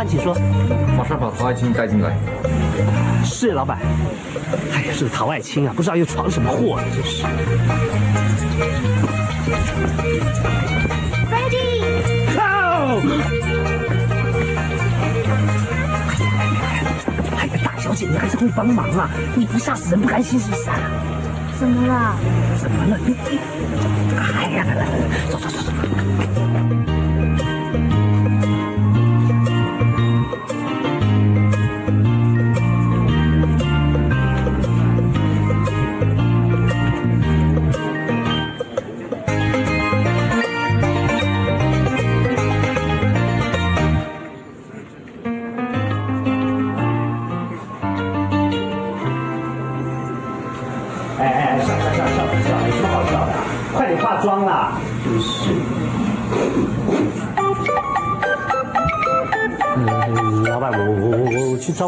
[0.09, 0.35] 哎，老板，请说。
[0.97, 2.17] 马上把陶爱卿带进来。
[3.25, 3.79] 是老板。
[4.73, 7.23] 哎呀，这个陶爱卿啊，不知道又闯什么祸了，真是。
[12.35, 12.97] 靠！
[17.37, 19.11] 哎呀，大小姐，你还是会帮忙啊！
[19.35, 20.77] 你不吓死人不甘心是不是啊？
[21.59, 22.17] 怎么了？
[22.57, 22.99] 怎么了？
[23.05, 23.39] 你你，
[24.17, 24.89] 哎呀，来来来，
[25.31, 25.73] 走走走走。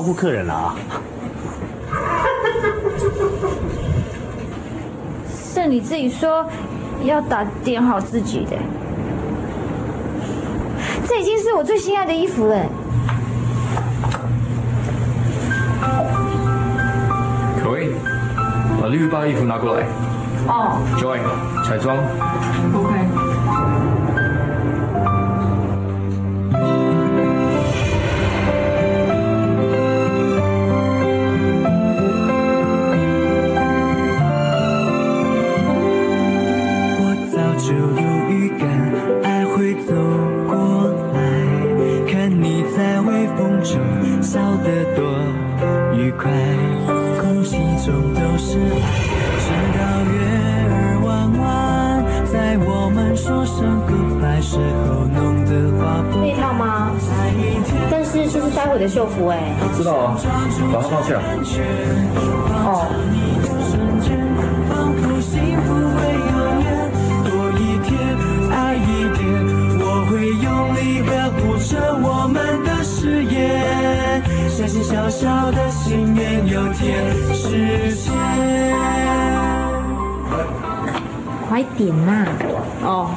[0.00, 0.74] 招呼客人了啊。
[5.28, 6.46] 是你自己说
[7.04, 8.56] 要打点好自己的，
[11.06, 12.56] 这已经是我最心爱的衣服了。
[17.62, 17.92] 可以，
[18.80, 19.84] 把绿八衣服拿过来。
[20.48, 21.18] 哦 Joy，
[21.62, 21.98] 彩妆。
[22.74, 22.99] ，OK。
[54.58, 56.90] 那套吗？
[57.90, 59.38] 但是这是待会的秀服哎。
[59.76, 60.16] 知道啊，
[60.72, 61.14] 把它放下。
[62.64, 62.86] 哦。
[64.68, 65.32] 仿佛幸
[65.62, 65.98] 福会
[66.30, 66.66] 永远
[67.24, 67.28] 多
[67.58, 67.90] 一天，
[68.50, 68.86] 爱一
[69.16, 69.20] 点，
[69.78, 71.70] 我会用力呵护着
[72.02, 78.12] 我们的誓言，相信小小的心愿有天实现。
[81.48, 82.26] 快点呐、
[82.82, 83.10] 哦。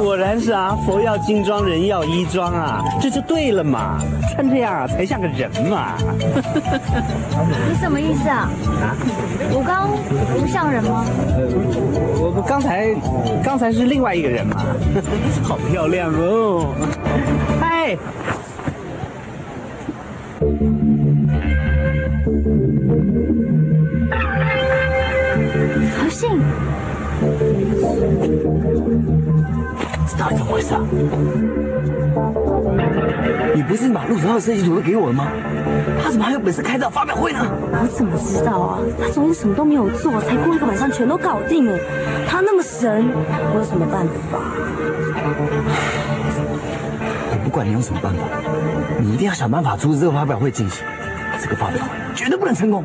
[0.00, 3.98] 果然是啊，佛要金装，人要衣装啊，这就对了嘛，
[4.38, 5.96] 穿这样啊才像个人嘛。
[7.68, 8.48] 你什么意思啊？
[9.50, 9.90] 我刚
[10.40, 11.04] 不像人吗？
[12.20, 12.94] 我我刚才
[13.42, 14.64] 刚才是另外一个人嘛，
[15.42, 16.72] 好漂亮哦！
[17.60, 17.98] 嗨，
[25.98, 26.30] 何信，
[30.16, 30.80] 到底怎么回事啊？
[33.54, 35.26] 你不是把陆子浩的设计图都给我了吗？
[36.02, 37.38] 他怎么还有本事开这发表会呢？
[37.72, 38.78] 我怎么知道啊？
[39.00, 41.78] 他昨天什么都没有做，才过一个晚上全都搞定了。
[42.28, 43.10] 他那么神，
[43.52, 44.38] 我有什么办法？
[47.30, 48.20] 我不管你用什么办法，
[49.00, 50.84] 你一定要想办法阻止这个发表会进行。
[51.40, 52.84] 这个发表会绝对不能成功。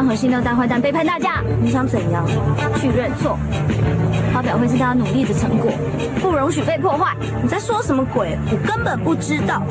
[0.00, 1.42] 你为什么帮核心六大坏蛋背叛大家？
[1.60, 2.24] 你想怎样？
[2.80, 3.36] 去认错。
[4.32, 5.72] 发表会是他努力的成果，
[6.20, 7.16] 不容许被破坏。
[7.42, 8.38] 你在说什么鬼？
[8.50, 9.62] 我根本不知道。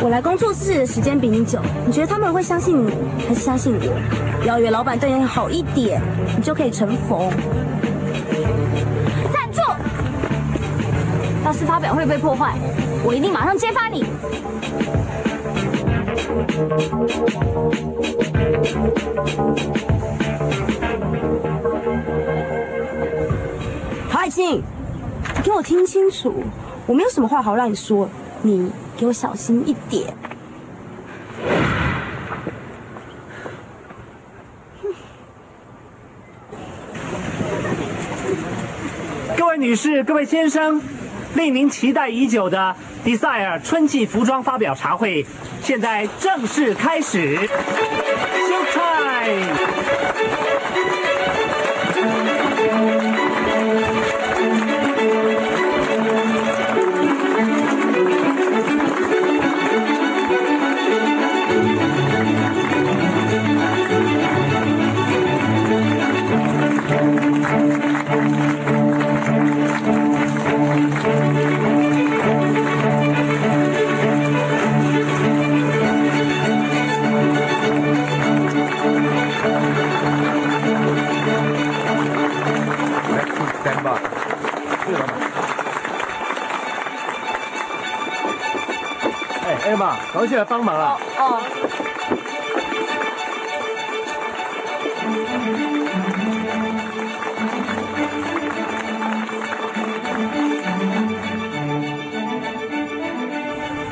[0.00, 2.92] 我来工作室的时间比你久，你觉得他们会相信你，
[3.28, 4.46] 还是相信我？
[4.46, 6.00] 要以为老板对你好一点，
[6.34, 7.30] 你就可以成佛。
[9.32, 9.60] 站住！
[11.44, 12.54] 要是发表会被破坏，
[13.04, 14.06] 我一定马上揭发你。
[24.10, 24.62] 陶爱清，
[25.36, 26.42] 你给我听清楚，
[26.86, 28.08] 我没有什么话好让你说，
[28.42, 30.12] 你给我小心一点。
[39.36, 40.82] 各位女士、各位先生，
[41.34, 42.74] 令您期待已久的
[43.04, 45.24] Desire 春季服装发表茶会，
[45.62, 47.38] 现在正式开始。
[48.48, 50.07] Show time！
[89.68, 90.98] 哎，艾玛，赶快进来帮忙啊！
[91.18, 91.42] 哦。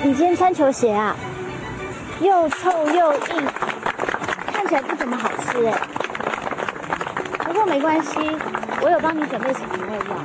[0.03, 1.15] 你今天穿球鞋啊，
[2.21, 3.45] 又臭又硬，
[4.51, 5.75] 看起来不怎么好吃哎。
[7.45, 8.19] 不过没关系，
[8.81, 10.16] 我有帮你准备什么味道。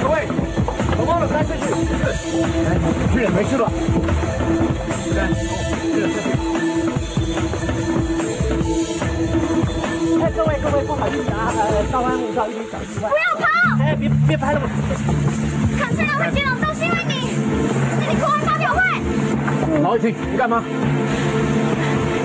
[0.00, 0.28] 各位，
[0.96, 1.60] 我忘了发消息。
[1.64, 2.02] 是，
[3.12, 3.70] 主任没事吧？
[10.20, 11.60] 哎，各位各位，不好意思啊，呃，
[11.90, 13.08] 稍安勿躁，一点小意外。
[13.08, 13.46] 不要跑！
[13.82, 14.68] 哎，别别拍了嘛。
[15.78, 18.80] 刚才那台电脑都是因为你，是你破坏发表会。
[19.82, 20.62] 老一，你干嘛？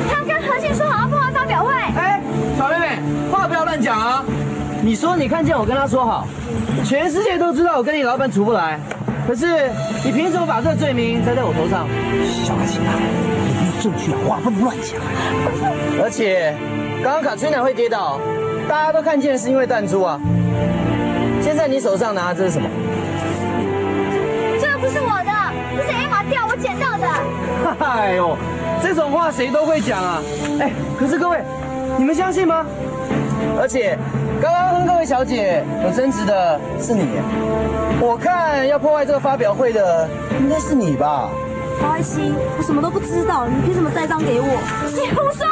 [0.10, 1.74] 他跟何静说好要破坏发表会。
[1.74, 2.22] 哎，
[2.58, 3.00] 小妹妹，
[3.32, 4.24] 话不要乱讲啊。
[4.82, 6.28] 你说你看见我跟他说好，
[6.86, 8.80] 全世界都知道我跟你老板处不来，
[9.28, 9.70] 可是
[10.04, 11.86] 你凭什么把这个罪名栽在我头上？
[12.24, 15.00] 小阿星啊，你没有证据啊，话不能乱讲。
[16.02, 16.56] 而且
[17.04, 18.20] 刚刚卡崔娜会跌倒，
[18.70, 20.20] 大家都看见是因为弹珠啊。
[21.42, 22.70] 现在你手上拿的这是什么？
[24.62, 25.32] 这个不是我的，
[25.76, 27.86] 这是 Emma 掉我捡到的。
[27.86, 28.38] 哎呦，
[28.82, 30.22] 这种话谁都会讲啊！
[30.62, 31.40] 哎，可是各位，
[31.98, 32.66] 你们相信吗？
[33.60, 33.98] 而且
[35.00, 37.08] 位小姐有争执的是你，
[38.02, 40.06] 我看要破坏这个发表会的
[40.42, 41.30] 应该是你吧？
[41.82, 44.46] 黄爱心，我什么都不知道，你凭什么栽赃给我？
[44.92, 45.48] 你胡说，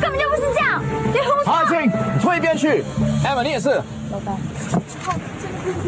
[0.00, 0.82] 根本就不是这样，
[1.12, 1.44] 你胡说。
[1.46, 2.82] 黄爱卿，你退一边去。
[3.24, 3.80] Emma，你也是，
[4.10, 4.36] 老板，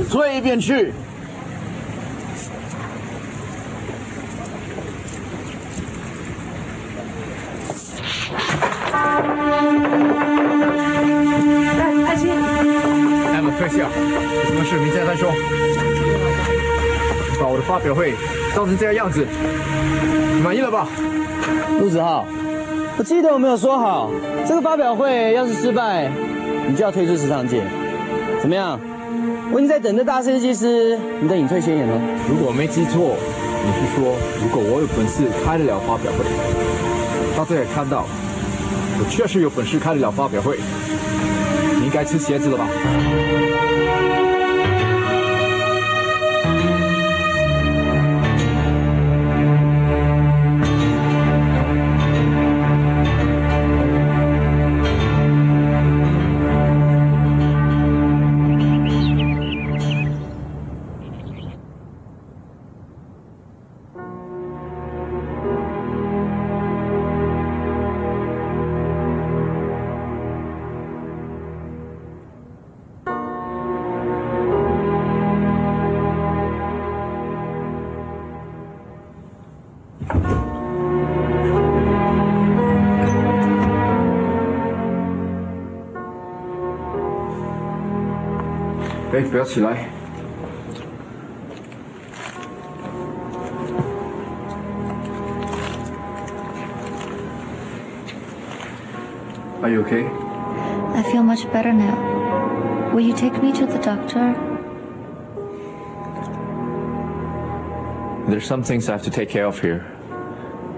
[0.08, 0.94] 退一边去。
[13.70, 15.30] 下，有什么事明天再说。
[17.40, 18.14] 把我的发表会
[18.54, 19.26] 造成这个样子，
[20.34, 20.86] 你满意了吧？
[21.80, 22.26] 陆子浩，
[22.98, 24.10] 我记得我没有说好，
[24.46, 26.10] 这个发表会要是失败，
[26.68, 27.62] 你就要退出时尚界。
[28.42, 28.78] 怎么样？
[29.52, 32.00] 我已经在等着大设计师你的隐退宣言了。
[32.28, 33.16] 如果我没记错，
[33.64, 36.24] 你是说如果我有本事开得了发表会，
[37.36, 38.06] 大家也看到，
[39.00, 40.58] 我确实有本事开得了发表会，
[41.90, 44.19] 该吃茄子了吧？
[89.19, 89.87] 哎，不要起来。
[99.61, 100.05] Are you okay?
[100.93, 101.95] I feel much better now.
[102.93, 104.35] Will you take me to the doctor?
[108.27, 109.85] There's some things I have to take care of here,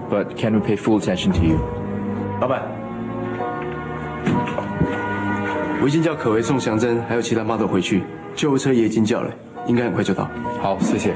[0.08, 1.58] but can we pay full attention to you?
[2.40, 2.62] 老板，
[5.82, 8.04] 我已经叫可为送祥珍还有其他 model 回去，
[8.34, 9.32] 救护车也已经叫了，
[9.66, 10.28] 应该很快就到。
[10.60, 11.12] 好，谢谢。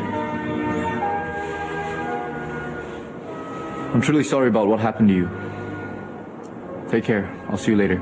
[3.94, 5.28] I'm truly sorry about what happened to you.
[6.90, 7.24] Take care.
[7.50, 7.98] I'll see you later.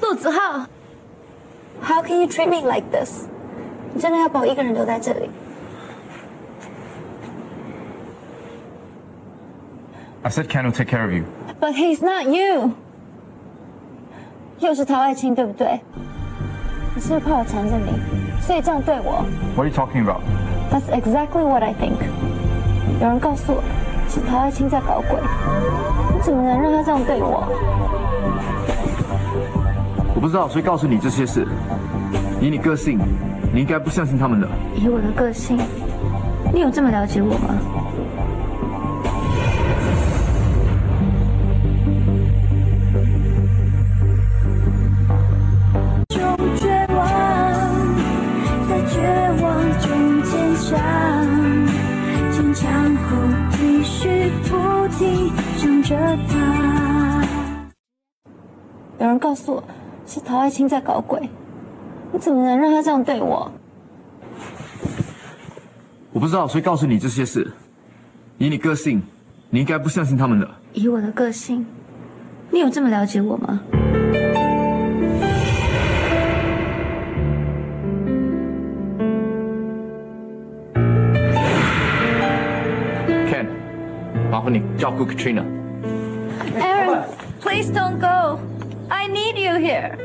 [0.00, 0.66] 陆子浩，
[1.82, 3.26] How can you treat me like this？
[3.94, 5.30] 你真的要把我一个人留在这里？
[10.22, 11.24] I said Ken will take care of you.
[11.60, 12.72] But he's not you。
[14.60, 15.80] 又是陶爱卿，对不对？
[16.97, 17.91] 你是不是怕我缠着你，
[18.41, 19.23] 所以这样对我
[19.55, 21.93] What are you talking about?？That's exactly what I think。
[22.99, 23.61] 有人告诉我，
[24.09, 25.19] 是陶爱卿在搞鬼。
[26.15, 27.47] 你怎么能让他这样对我？
[30.15, 31.47] 我不知道所以告诉你这些事。
[32.41, 32.97] 以你个性，
[33.53, 34.47] 你应该不相信他们的。
[34.73, 35.55] 以我的个性，
[36.51, 37.53] 你有这么了解我吗？
[50.69, 53.17] 坚强后
[53.51, 55.95] 继续不停想着
[56.27, 57.25] 他。
[58.99, 59.63] 有人告诉我，
[60.05, 61.29] 是陶爱卿在搞鬼。
[62.11, 63.51] 你怎么能让他这样对我？
[66.11, 67.49] 我不知道谁告诉你这些事。
[68.37, 69.01] 以你个性，
[69.49, 70.49] 你应该不相信他们的。
[70.73, 71.65] 以我的个性，
[72.51, 73.61] 你有这么了解我吗？
[84.36, 85.44] 麻烦你照顾 Katrina。
[86.56, 87.04] Aaron,
[87.40, 88.38] please don't go.
[88.88, 89.96] I need you here.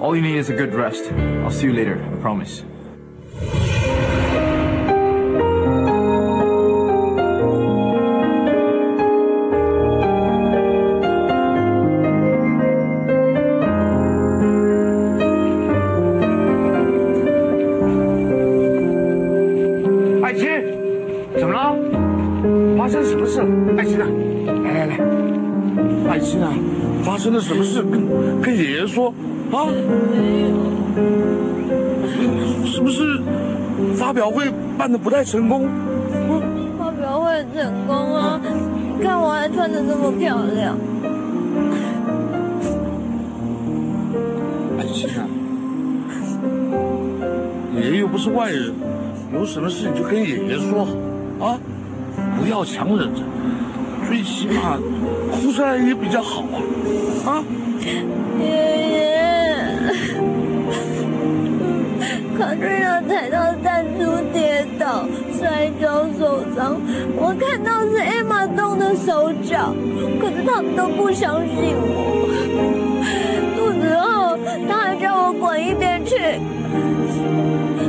[0.00, 1.12] All you need is a good rest.
[1.44, 1.98] I'll see you later.
[2.02, 2.62] I promise.
[29.55, 29.67] 啊。
[32.65, 33.21] 是不是
[33.95, 35.69] 发表会办的不太成功？
[36.77, 38.39] 发表会很成功啊！
[38.97, 40.77] 你看我还穿的那么漂亮。
[44.77, 45.25] 安心啊，
[47.75, 48.73] 爷爷又不是外人，
[49.33, 50.85] 有什么事你就跟爷爷说
[51.39, 51.57] 啊，
[52.37, 53.21] 不要强忍着，
[54.07, 54.77] 最起码
[55.31, 56.59] 哭出来也比较好啊
[57.25, 57.43] 啊！
[57.79, 58.03] 爷
[58.45, 58.84] 爷，
[62.37, 66.79] 卡瑞娜踩到弹珠跌倒，摔跤受伤。
[67.15, 69.73] 我看到是艾玛动的手脚，
[70.19, 72.27] 可是他们都不相信我。
[73.55, 76.37] 肚子饿，他还叫我滚一边去，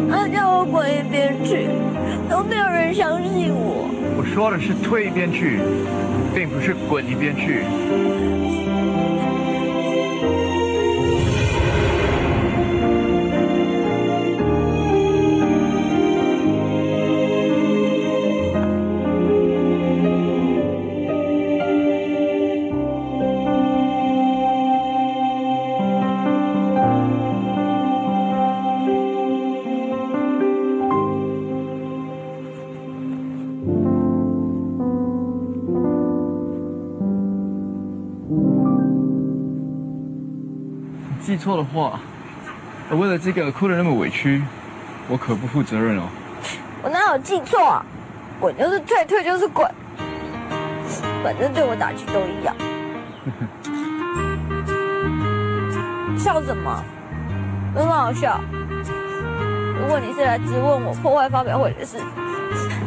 [0.08, 1.66] 他叫我滚一边去，
[2.30, 3.90] 都没有人相信我。
[4.16, 5.58] 我说的是退一边去，
[6.34, 7.64] 并不是滚一边去。
[41.46, 42.00] 错的话，
[42.90, 44.42] 我为了这个哭得那么委屈，
[45.08, 46.02] 我可不负责任哦。
[46.82, 47.86] 我哪有记错啊？
[48.40, 49.64] 滚就是退，退就是滚，
[51.22, 52.52] 反正对我打击都一样。
[56.18, 56.82] 笑什么？
[57.76, 58.40] 有什么好笑？
[59.80, 61.98] 如果你是来质问我破坏发表会的事，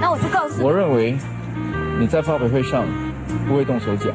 [0.02, 1.18] 那我就告诉你，我认为
[1.98, 2.84] 你在发表会上
[3.48, 4.10] 不会动手脚，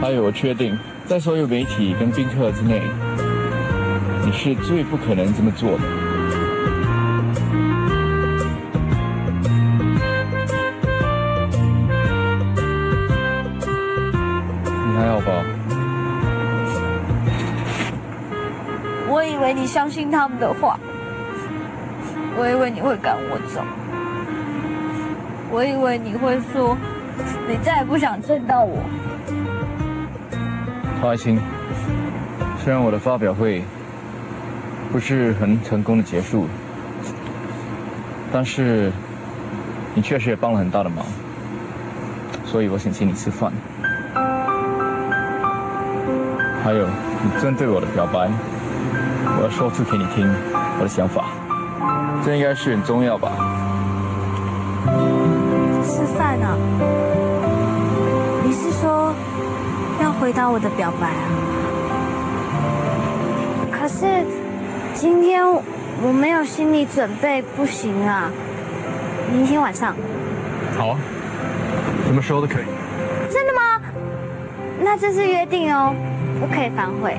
[0.00, 2.80] 还有我确定，在所有媒体跟宾客之内，
[4.24, 5.78] 你是最不可能这么做的。
[14.86, 15.44] 你还好吧？
[19.10, 20.80] 我以为你相信他们的话，
[22.38, 23.62] 我以为你会赶我走，
[25.50, 26.74] 我以为你会说
[27.46, 28.82] 你再也不想见到我。
[31.02, 31.36] 陶爱卿，
[32.62, 33.64] 虽然我的发表会
[34.92, 36.46] 不是很成功的结束，
[38.32, 38.92] 但是
[39.96, 41.04] 你确实也帮了很大的忙，
[42.44, 43.52] 所以我想请你吃饭。
[46.62, 48.30] 还有，你针对我的表白，
[49.38, 50.24] 我要说出给你听
[50.78, 51.24] 我的想法，
[52.24, 53.51] 这应该是很重要吧？
[60.22, 61.26] 回答我的表白啊？
[63.72, 64.24] 可是
[64.94, 68.30] 今天我没有心理准备，不行啊。
[69.32, 69.96] 明天晚上
[70.78, 70.98] 好啊，
[72.06, 72.64] 什么时候都可以。
[73.32, 73.60] 真的吗？
[74.80, 75.92] 那这是约定哦，
[76.38, 77.16] 不可以反悔。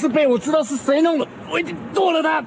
[0.00, 2.42] 是被我知道是谁弄的，我已经剁了他！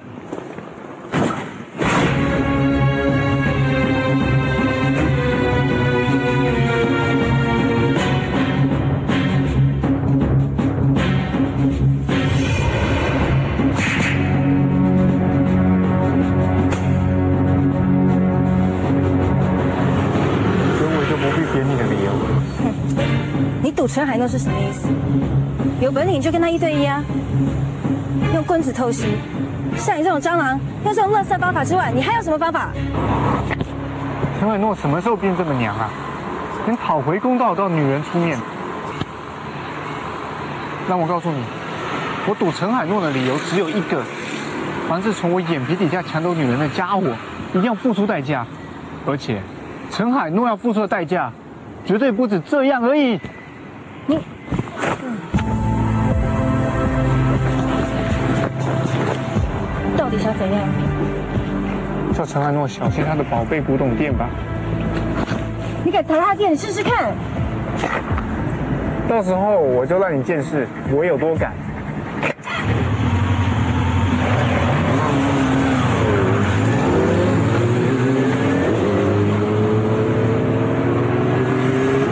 [24.03, 24.89] 陈海诺是什么意思？
[25.79, 27.01] 有本领就跟他一对一啊！
[28.33, 29.07] 用棍子偷袭，
[29.77, 32.67] 像你这种蟑螂，用这种垃圾方法之外，你还有什么方法？
[34.37, 35.89] 陈海诺什么时候变这么娘啊？
[36.65, 38.37] 连讨回公道都要女人出面。
[40.89, 41.41] 让我告诉你，
[42.27, 44.03] 我赌陈海诺的理由只有一个：
[44.89, 47.03] 凡是从我眼皮底下抢走女人的家伙，
[47.51, 48.45] 一定要付出代价。
[49.07, 49.41] 而且，
[49.89, 51.31] 陈海诺要付出的代价，
[51.85, 53.17] 绝对不止这样而已。
[54.05, 54.19] 你，
[59.97, 60.61] 到底想怎样？
[62.13, 64.29] 叫陈安诺小心他的宝贝古董店吧。
[65.83, 67.11] 你敢砸他店，你试试看。
[69.09, 71.53] 到时候我就让你见识我有多敢。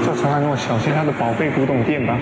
[0.06, 2.18] 叫陈海诺小心他的宝贝古董店吧。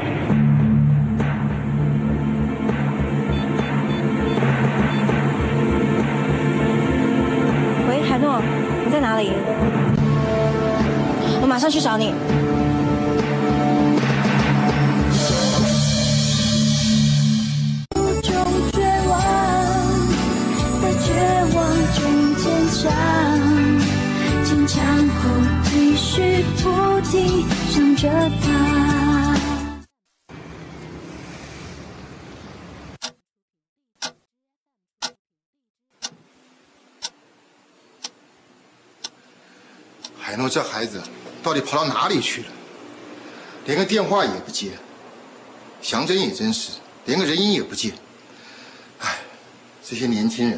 [7.87, 8.41] 喂，海诺，
[8.83, 9.33] 你在哪里？
[11.39, 12.15] 我马上去找你。
[40.79, 41.01] 孩子
[41.43, 42.47] 到底跑到哪里去了？
[43.65, 44.69] 连个电话也不接，
[45.81, 46.71] 祥真也真是，
[47.03, 47.91] 连个人影也不见。
[49.01, 49.17] 哎，
[49.83, 50.57] 这些年轻人，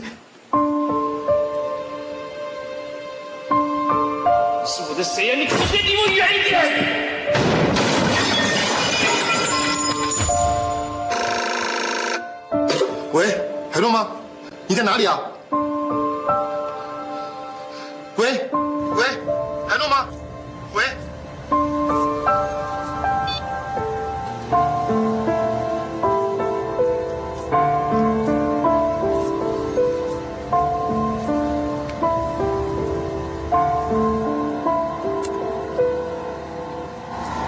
[4.64, 6.62] 是我的谁呀、你可不可以离我远一点？
[13.12, 13.42] 喂，
[13.72, 14.08] 海诺吗？
[14.68, 15.20] 你在哪里啊？
[18.18, 18.48] 喂，
[18.96, 19.04] 喂，
[19.72, 20.06] 海诺吗？
[20.74, 20.84] 喂。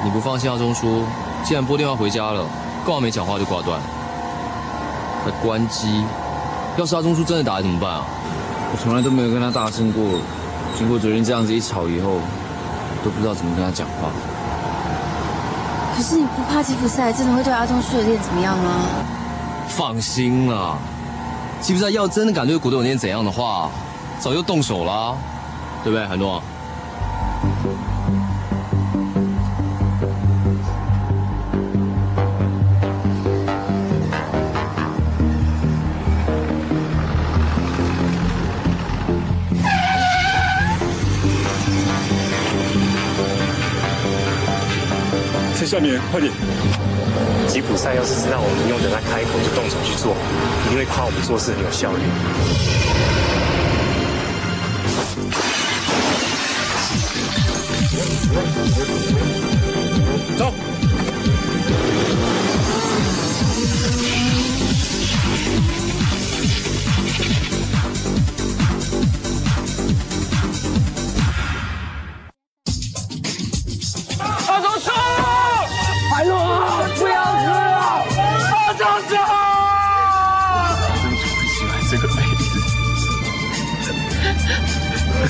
[0.02, 1.04] 你不放心阿钟叔，
[1.44, 2.46] 既然拨电话回家了，
[2.86, 3.78] 刚好没讲话就挂断？
[5.26, 6.06] 还关机？
[6.78, 8.06] 要是阿钟叔真的打来怎么办啊？
[8.72, 10.02] 我从来都没有跟他大声过，
[10.78, 12.20] 经过昨天这样子一吵以后，
[13.04, 14.10] 都不知道怎么跟他讲话。
[15.96, 18.72] 可是你不怕吉普赛真的会对阿东叔的店怎么样吗？
[19.68, 20.76] 放心啦，
[21.62, 23.70] 吉普赛要真的敢对古董店怎样的话，
[24.20, 25.16] 早就动手啦，
[25.84, 26.42] 对不对，海诺？
[45.74, 46.32] 下面，快点！
[47.48, 50.16] 吉普赛要是知道我们用的他开口就动手去做，
[50.68, 51.98] 一定会夸我们做事很有效率。
[60.38, 60.54] 走。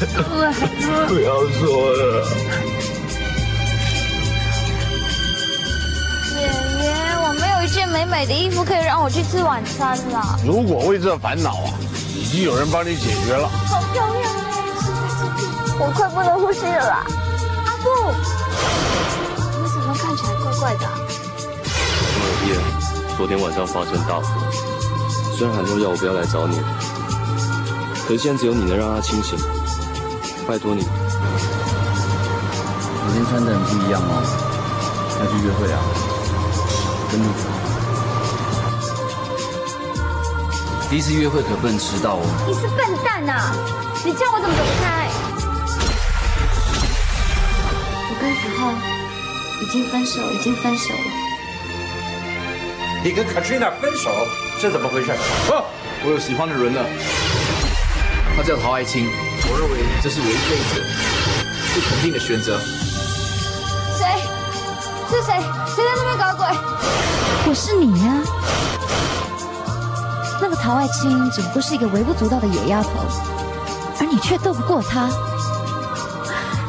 [1.08, 2.28] 不要说了。
[6.36, 6.38] 爷
[6.84, 6.86] 爷，
[7.24, 10.40] 我没有一件美美的衣服可以让我去吃晚餐了。
[10.46, 11.74] 如果为这烦恼啊，
[12.16, 13.48] 已经有人帮你解决了。
[13.48, 14.40] 好漂亮啊！
[15.80, 17.06] 我快不能呼吸了！
[17.66, 17.90] 阿布，
[19.62, 20.92] 你怎么看起来怪怪的啊、
[22.20, 22.46] 马尔蒂
[23.18, 24.26] 昨天晚上发生大火，
[25.36, 26.60] 虽然海诺要我不要来找你，
[28.08, 29.38] 可是现在只有你能让他清醒。
[30.46, 30.90] 拜托你，今
[33.14, 34.12] 天穿的很不一样哦，
[35.20, 35.80] 要去约会啊？
[37.10, 37.44] 跟你走。
[40.90, 42.26] 第一次约会可不能迟到哦。
[42.46, 43.56] 你是笨蛋呐、
[44.04, 45.10] 你叫我怎么走得开？
[48.10, 48.72] 我跟子浩
[49.62, 51.00] 已经分手，已经分手了。
[53.04, 54.12] 你跟 Katrina 分手，
[54.62, 55.12] 这怎么回事？
[55.50, 55.66] 哦，
[56.06, 56.86] 我有喜欢的人了，
[58.36, 59.08] 他叫陶爱卿，
[59.50, 60.82] 我认为这是我一辈子
[61.74, 62.60] 最肯定的选择。
[63.98, 64.28] 谁？
[65.10, 65.40] 是谁？
[65.76, 66.48] 谁在那边搞鬼！
[67.46, 68.24] 我是你呀、
[70.42, 72.90] 那个陶爱卿只不过是一个微不足道的野丫头，
[74.00, 75.08] 而你却斗不过她，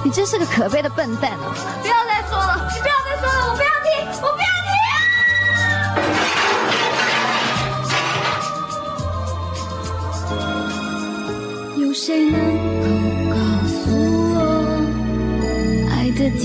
[0.05, 1.57] 你真是个可悲的笨蛋啊！
[1.81, 3.63] 不要再说了，你不要再说了，我不
[12.07, 12.39] 谁能
[12.83, 12.87] 够
[13.31, 13.37] 告
[13.67, 13.75] 诉
[14.35, 14.37] 我，
[15.91, 16.45] 爱的天